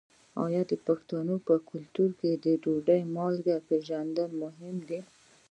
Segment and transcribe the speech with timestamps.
[0.45, 5.01] آیا د پښتنو په کلتور کې د ډوډۍ مالګه پیژندل مهم نه دي؟